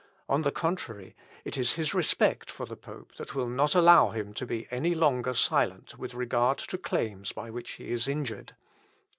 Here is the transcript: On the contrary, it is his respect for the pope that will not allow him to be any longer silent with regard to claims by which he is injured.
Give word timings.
On 0.27 0.41
the 0.41 0.51
contrary, 0.51 1.15
it 1.45 1.59
is 1.59 1.73
his 1.73 1.93
respect 1.93 2.49
for 2.49 2.65
the 2.65 2.75
pope 2.75 3.13
that 3.17 3.35
will 3.35 3.47
not 3.47 3.75
allow 3.75 4.09
him 4.09 4.33
to 4.33 4.47
be 4.47 4.67
any 4.71 4.95
longer 4.95 5.35
silent 5.35 5.95
with 5.99 6.15
regard 6.15 6.57
to 6.57 6.77
claims 6.79 7.31
by 7.33 7.51
which 7.51 7.73
he 7.73 7.91
is 7.91 8.07
injured. 8.07 8.55